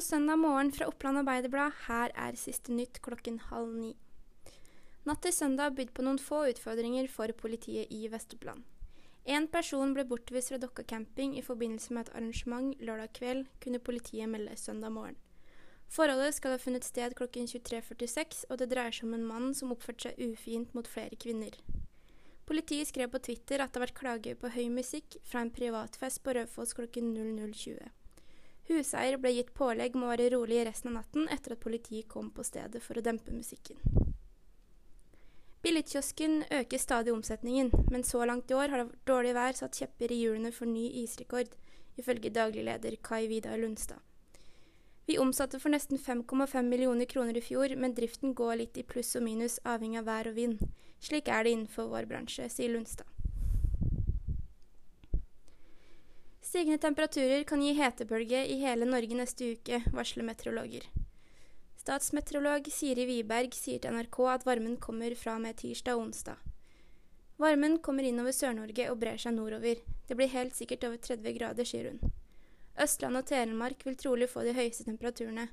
[0.00, 1.72] God søndag morgen fra Oppland Arbeiderblad.
[1.84, 3.90] Her er siste nytt klokken halv ni.
[5.04, 8.64] Natt til søndag bydde på noen få utfordringer for politiet i Vest-Oppland.
[9.28, 13.82] En person ble bortvist fra Dokka camping i forbindelse med et arrangement lørdag kveld, kunne
[13.90, 15.20] politiet melde søndag morgen.
[15.92, 19.76] Forholdet skal ha funnet sted klokken 23.46, og det dreier seg om en mann som
[19.76, 21.60] oppførte seg ufint mot flere kvinner.
[22.48, 26.24] Politiet skrev på Twitter at det har vært klager på høy musikk fra en privatfest
[26.24, 27.99] på Raufoss klokken 00.20.
[28.70, 32.30] Huseier ble gitt pålegg om å være rolig resten av natten etter at politiet kom
[32.30, 33.80] på stedet for å dempe musikken.
[35.60, 40.14] Billigkiosken øker stadig omsetningen, men så langt i år har det dårlig vær satt kjepper
[40.14, 41.50] i hjulene for ny isrekord,
[42.00, 44.00] ifølge daglig leder Kai Vidar Lundstad.
[45.10, 49.16] Vi omsatte for nesten 5,5 millioner kroner i fjor, men driften går litt i pluss
[49.18, 50.62] og minus avhengig av vær og vind.
[51.02, 53.09] Slik er det innenfor vår bransje, sier Lundstad.
[56.50, 60.82] Stigende temperaturer kan gi hetebølge i hele Norge neste uke, varsler meteorologer.
[61.78, 66.42] Statsmeteorolog Siri Wiberg sier til NRK at varmen kommer fra og med tirsdag og onsdag.
[67.38, 69.78] Varmen kommer innover Sør-Norge og brer seg nordover.
[70.08, 72.18] Det blir helt sikkert over 30 grader, sier hun.
[72.82, 75.52] Østland og Telemark vil trolig få de høyeste temperaturene.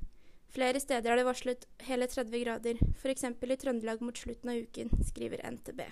[0.49, 3.29] Flere steder er det varslet hele 30 grader, f.eks.
[3.29, 5.91] i Trøndelag mot slutten av uken, skriver NTB.